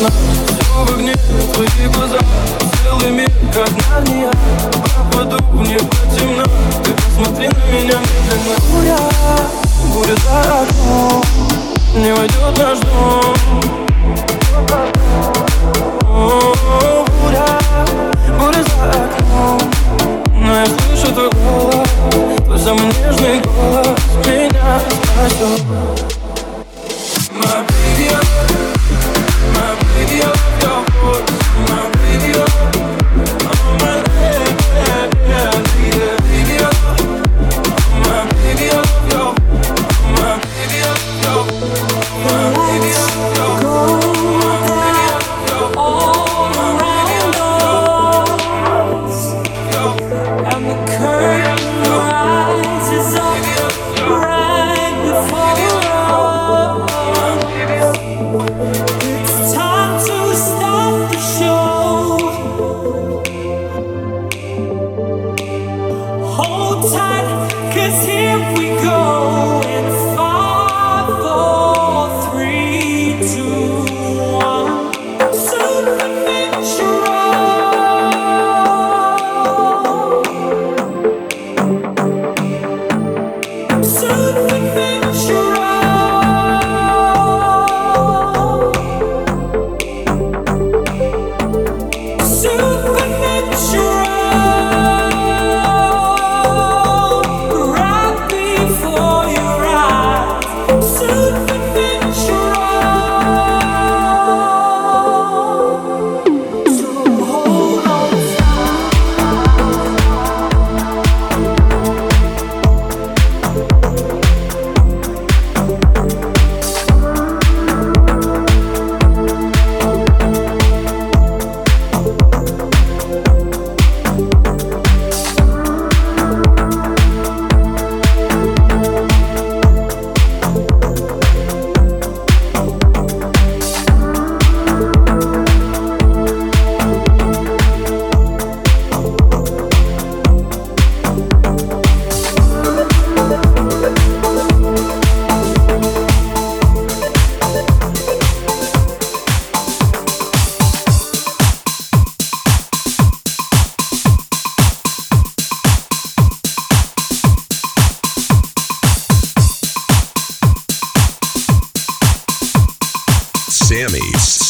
[0.00, 0.57] love.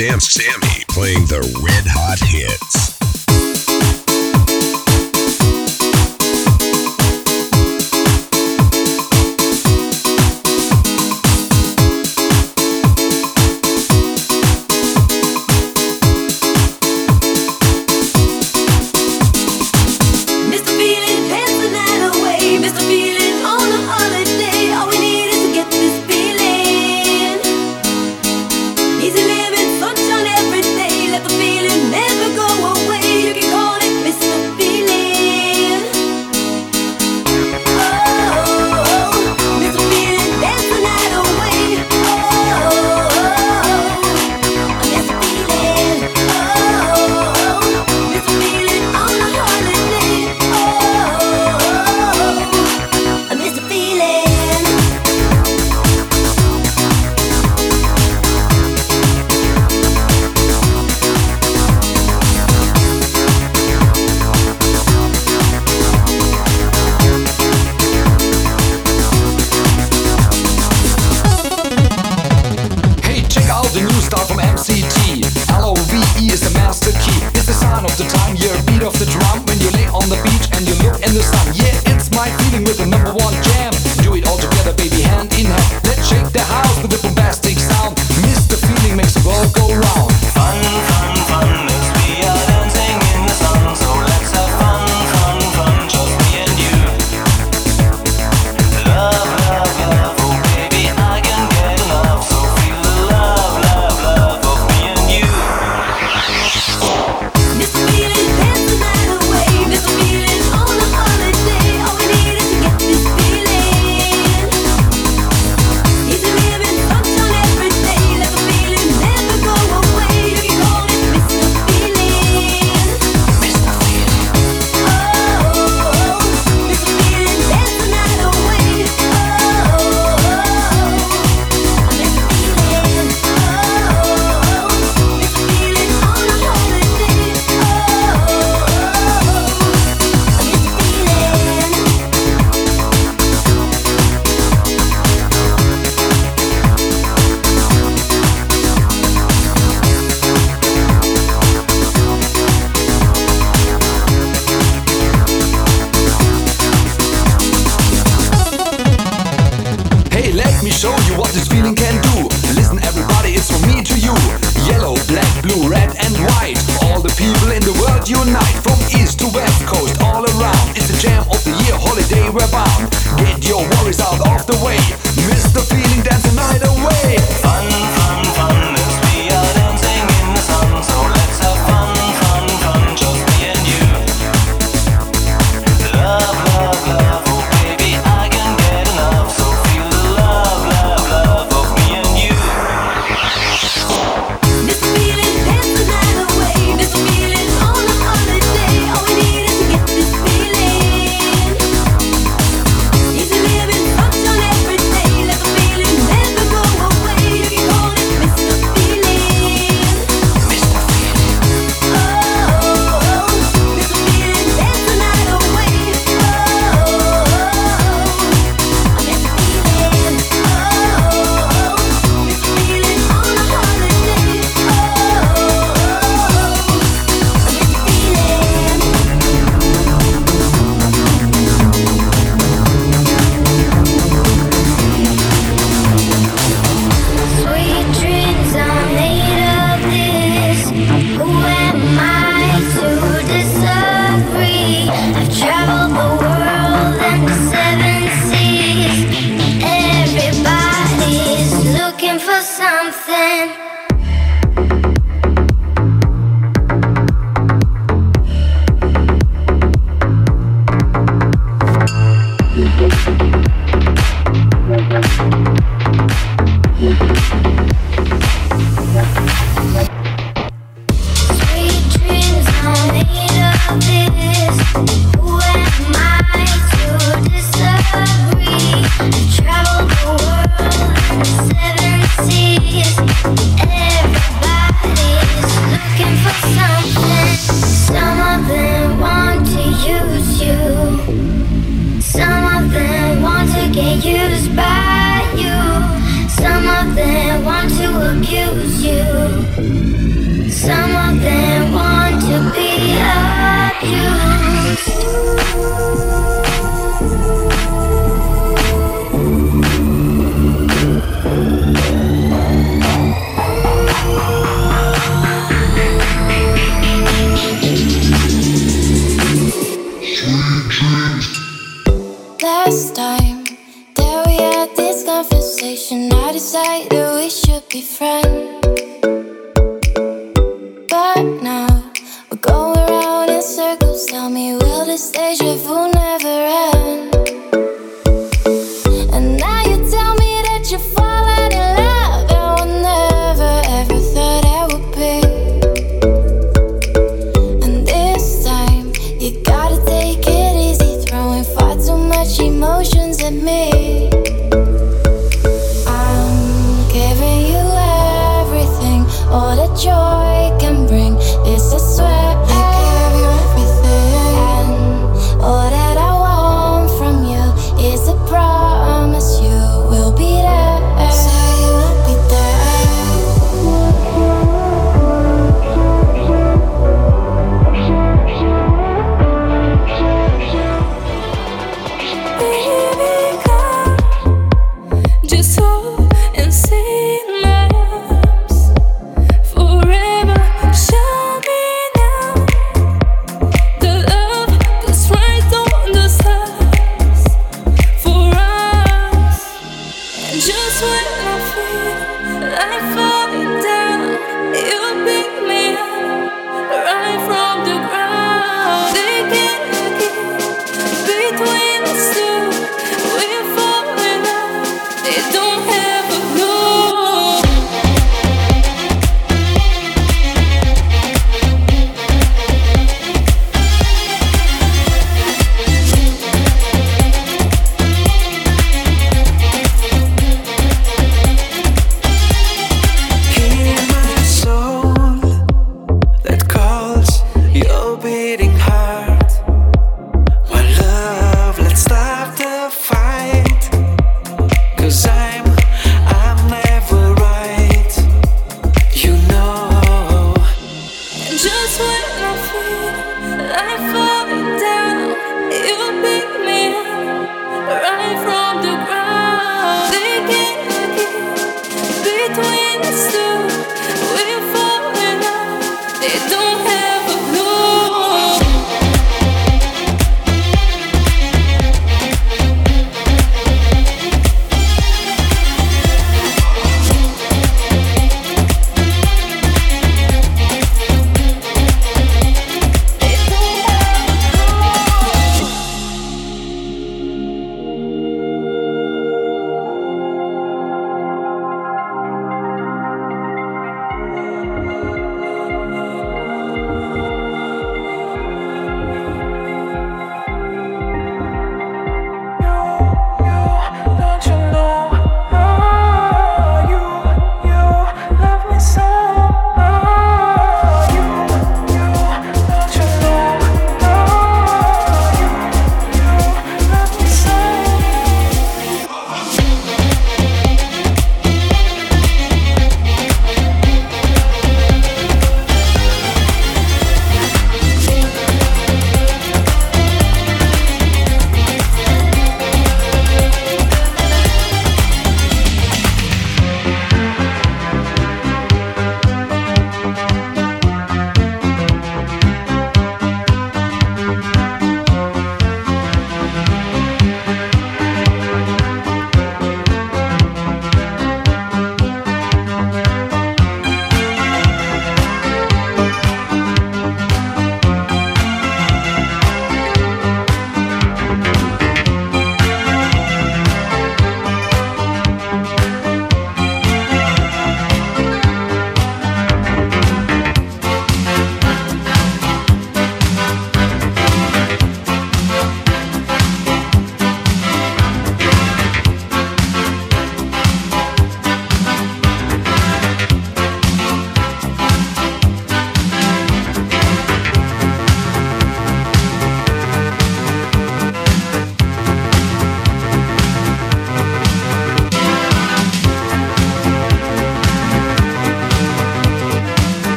[0.00, 0.69] Sam, Sammy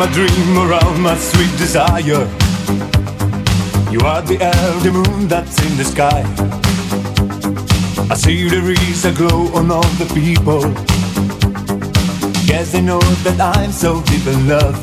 [0.00, 2.24] my dream around my sweet desire.
[3.92, 4.38] You are the
[4.82, 6.22] the moon that's in the sky.
[8.10, 10.62] I see there is a glow on all the people.
[12.46, 14.78] Guess they know that I'm so deep in love.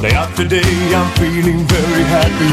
[0.00, 2.52] Day after day, I'm feeling very happy.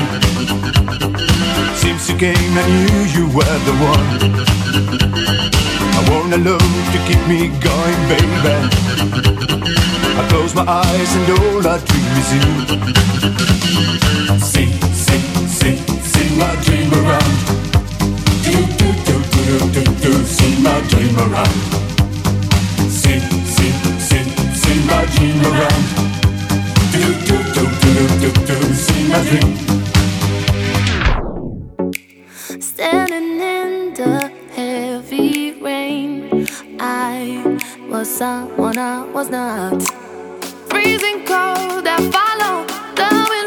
[1.80, 4.10] Since you came, I knew you were the one.
[5.98, 9.93] I want a love to keep me going, baby.
[10.16, 12.46] I close my eyes and all I dream is you.
[14.40, 15.76] See, see, see,
[16.12, 17.34] see my dream around.
[18.46, 21.58] Do, do, do, do, do, do, do, see my dream around.
[22.92, 23.20] See,
[23.56, 23.72] see,
[24.08, 24.24] see,
[24.62, 25.84] see my dream around.
[26.94, 29.50] Do, do, do, do, do, do, do, see my dream.
[32.62, 36.48] Standing in the heavy rain,
[36.80, 40.03] I was someone I was not.
[41.04, 43.43] Freezing cold, I follow the wind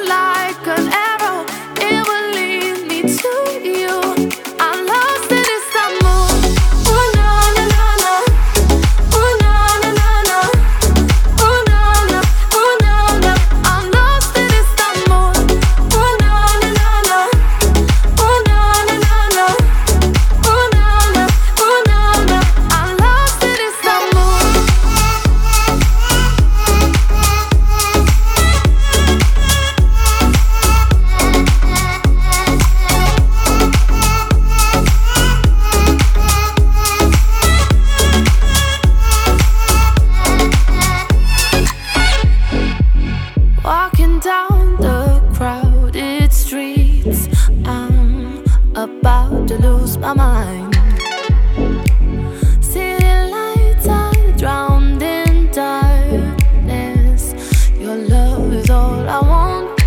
[58.45, 59.81] is all I want.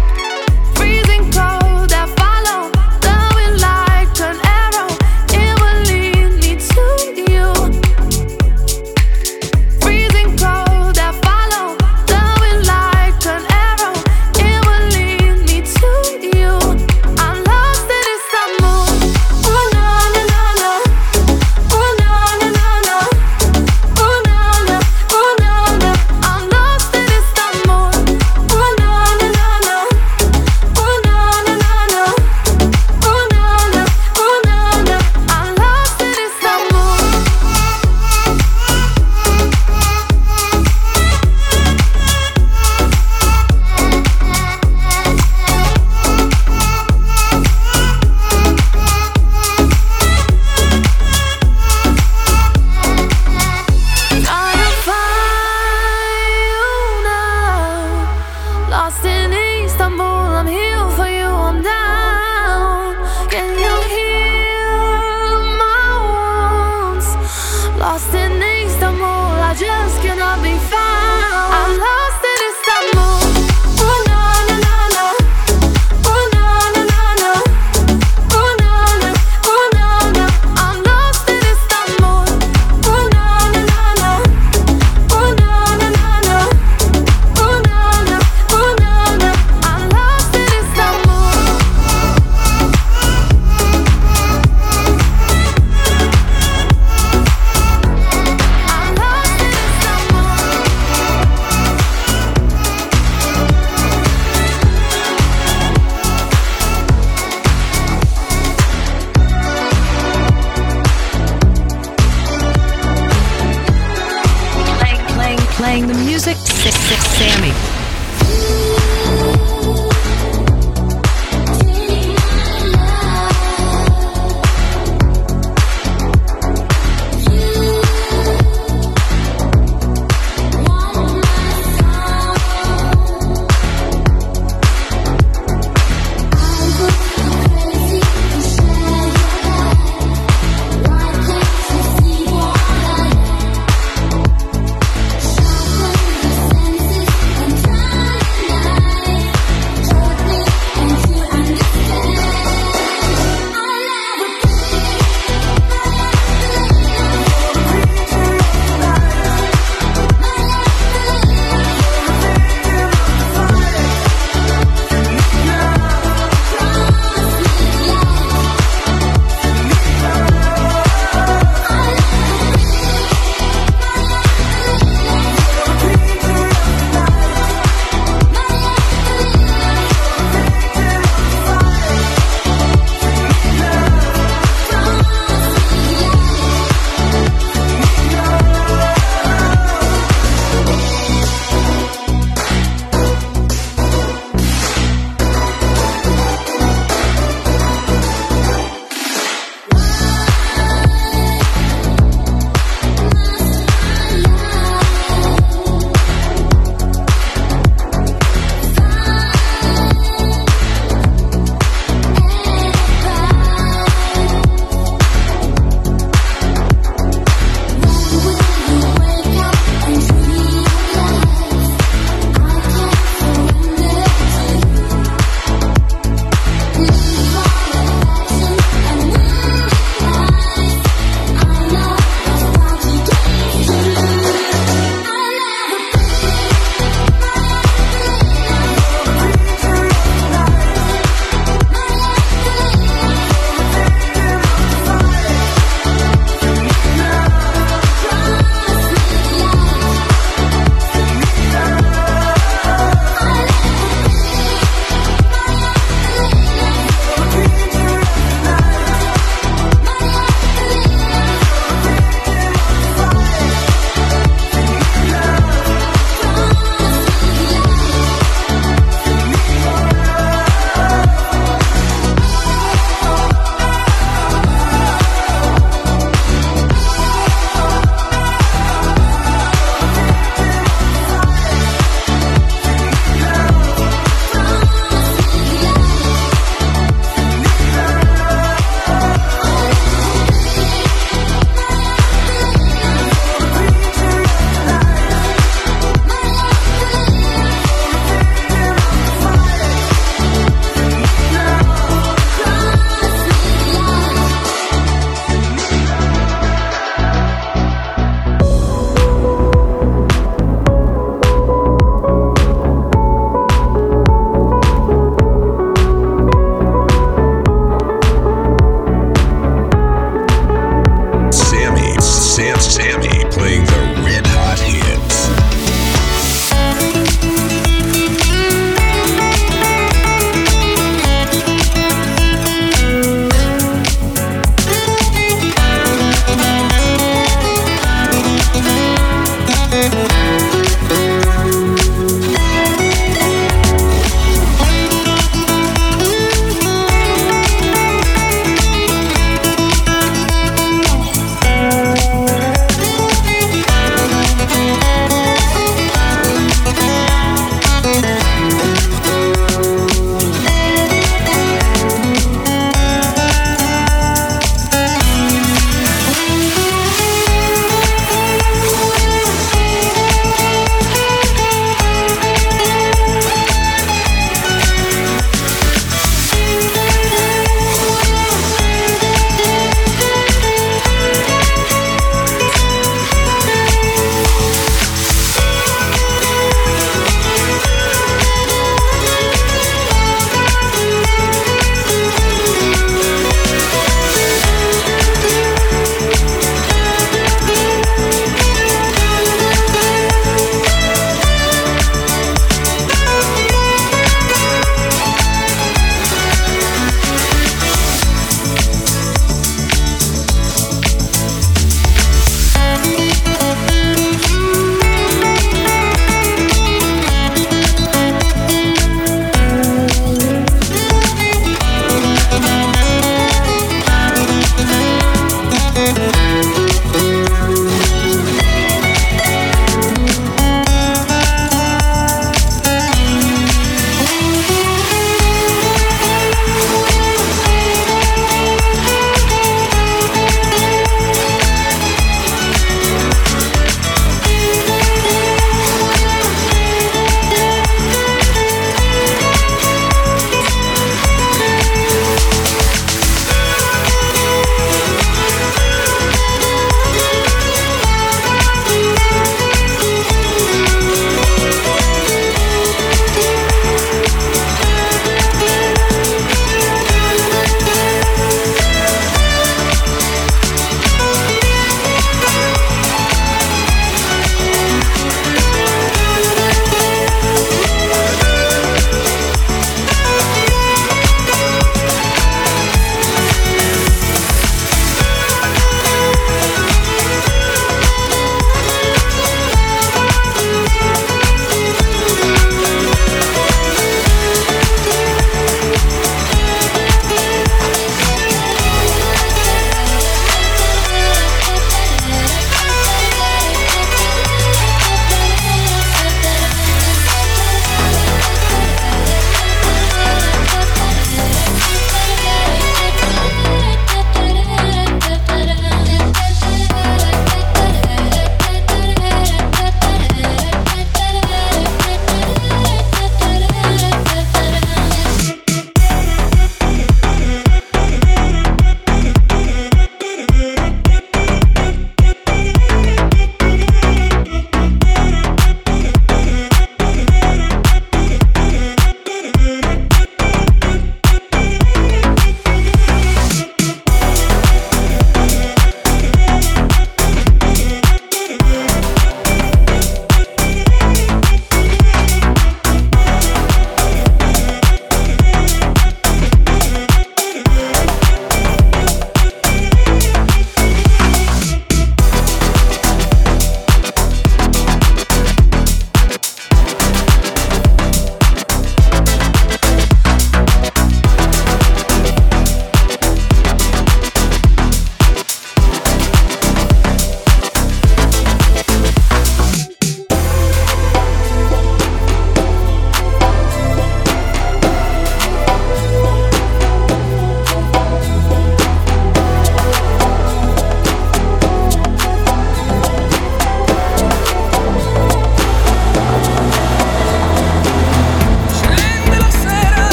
[0.76, 1.59] Freezing cold,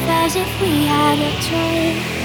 [0.00, 2.17] life as if we had a choice.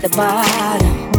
[0.00, 1.10] the bottom.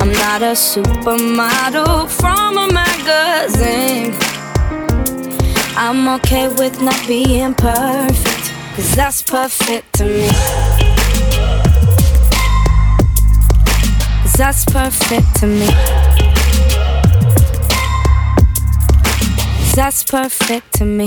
[0.00, 4.14] I'm not a supermodel from a magazine.
[5.76, 10.28] I'm okay with not being perfect, cause that's perfect to me.
[14.22, 15.66] Cause that's perfect to me.
[19.56, 21.06] Cause that's perfect to me.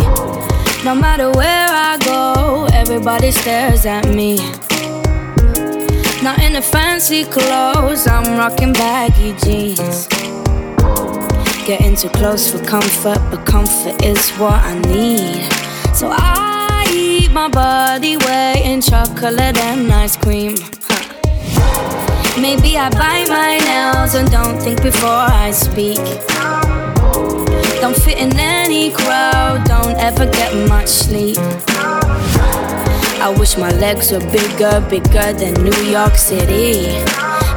[0.84, 4.40] No matter where I go, everybody stares at me.
[6.22, 10.06] Not in the fancy clothes, I'm rocking baggy jeans.
[11.66, 15.48] Getting too close for comfort, but comfort is what I need.
[15.96, 20.56] So I eat my body weight in chocolate and ice cream.
[22.38, 26.04] Maybe I bite my nails and don't think before I speak.
[27.80, 31.38] Don't fit in any crowd, don't ever get much sleep.
[33.22, 36.88] I wish my legs were bigger, bigger than New York City.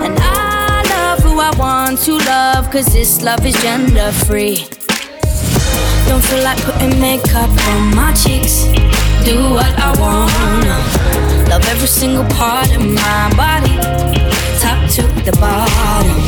[0.03, 4.67] And I love who I want to love, cause this love is gender free.
[6.09, 8.65] Don't feel like putting makeup on my cheeks.
[9.25, 10.77] Do what I wanna.
[11.49, 13.77] Love every single part of my body,
[14.59, 16.19] top to the bottom.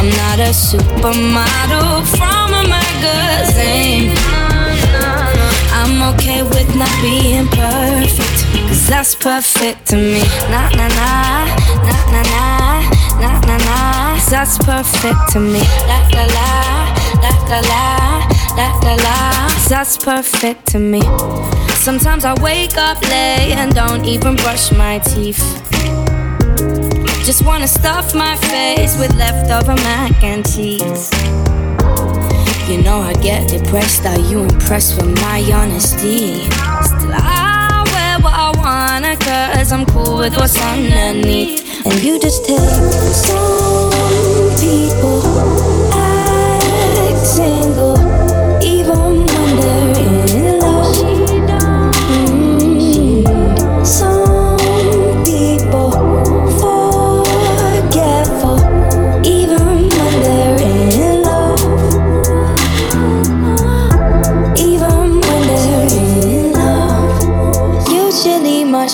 [0.00, 4.16] I'm not a supermodel from a magazine.
[5.74, 8.31] I'm okay with not being perfect,
[8.72, 10.22] cause that's perfect to me.
[10.50, 11.44] Nah, nah, nah,
[11.84, 12.80] nah, nah, nah,
[13.20, 15.60] nah, nah, nah, 'cause that's perfect to me.
[15.88, 16.48] La, la, la,
[17.22, 17.84] la, la, la,
[18.56, 21.02] la, la, la, 'cause that's perfect to me.
[21.86, 25.42] Sometimes I wake up late and don't even brush my teeth.
[27.26, 31.10] Just wanna stuff my face with leftover mac and cheese.
[32.70, 34.06] You know I get depressed.
[34.06, 36.48] Are you impressed with my honesty?
[36.88, 37.51] Still, I
[39.16, 41.84] cause I'm cool with what's underneath.
[41.84, 43.90] And you just take some
[44.58, 45.22] people
[45.92, 47.98] act single,
[48.62, 49.91] even when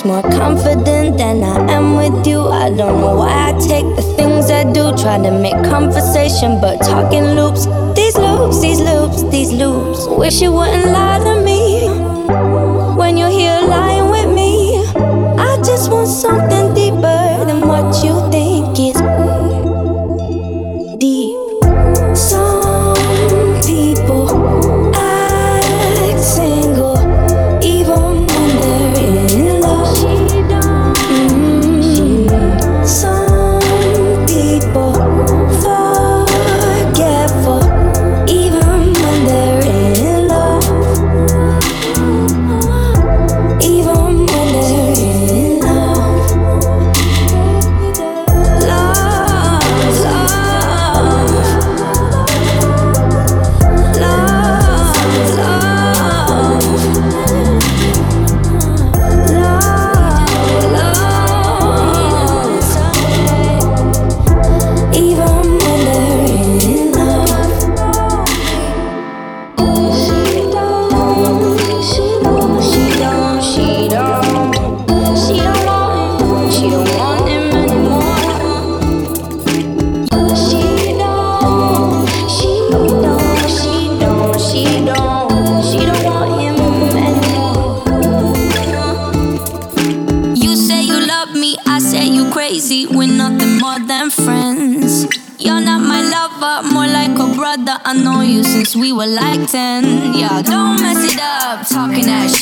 [0.09, 2.40] more confident than I am with you.
[2.40, 6.78] I don't know why I take the things I do, try to make conversation, but
[6.78, 7.66] talking loops.
[7.94, 10.06] These loops, these loops, these loops.
[10.09, 11.88] Wish you wouldn't lie to me
[12.96, 13.97] when you're here lying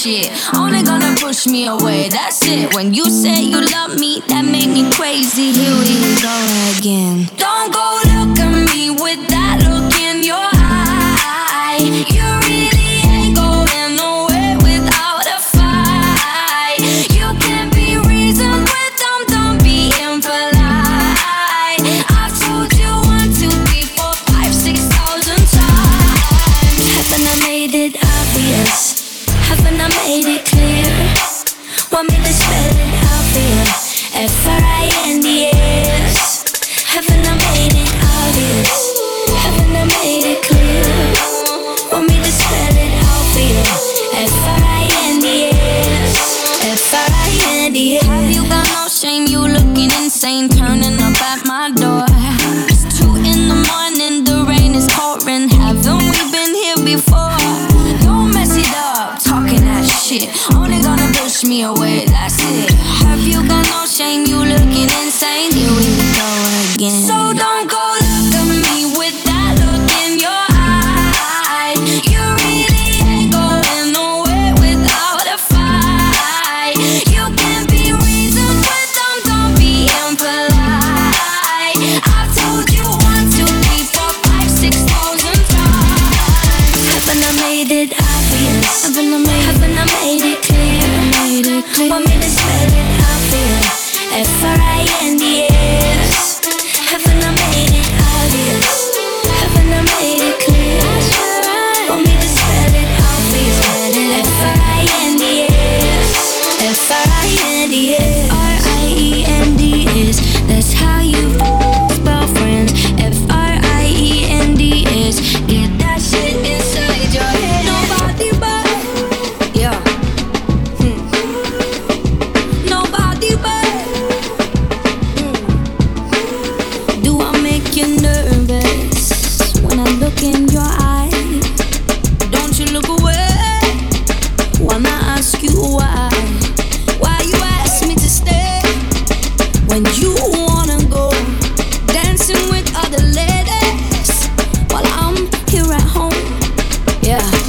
[0.06, 0.54] shit.
[0.54, 2.74] Only gonna push me away, that's it.
[2.74, 3.55] When you say you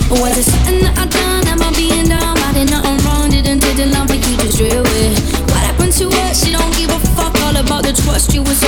[0.10, 1.48] Was it something that I done?
[1.52, 2.38] Am I being dumb?
[2.40, 5.20] I did nothing wrong, didn't do the love, but you just drew it.
[5.52, 6.44] What happened to us?
[6.44, 8.67] She don't give a fuck all about the trust you was